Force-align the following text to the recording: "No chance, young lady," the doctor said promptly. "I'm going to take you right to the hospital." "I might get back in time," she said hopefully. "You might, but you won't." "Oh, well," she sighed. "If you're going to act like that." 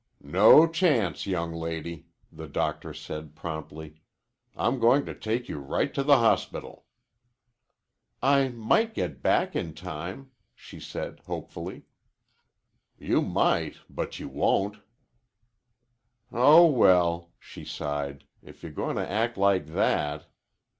"No 0.23 0.65
chance, 0.67 1.27
young 1.27 1.53
lady," 1.53 2.07
the 2.31 2.47
doctor 2.47 2.91
said 2.91 3.35
promptly. 3.35 4.01
"I'm 4.55 4.79
going 4.79 5.05
to 5.05 5.13
take 5.13 5.47
you 5.47 5.59
right 5.59 5.93
to 5.93 6.01
the 6.01 6.17
hospital." 6.17 6.85
"I 8.19 8.47
might 8.47 8.95
get 8.95 9.21
back 9.21 9.55
in 9.55 9.75
time," 9.75 10.31
she 10.55 10.79
said 10.79 11.19
hopefully. 11.27 11.83
"You 12.97 13.21
might, 13.21 13.75
but 13.91 14.17
you 14.19 14.27
won't." 14.27 14.77
"Oh, 16.31 16.65
well," 16.65 17.29
she 17.37 17.63
sighed. 17.63 18.23
"If 18.41 18.63
you're 18.63 18.71
going 18.71 18.95
to 18.95 19.07
act 19.07 19.37
like 19.37 19.67
that." 19.67 20.25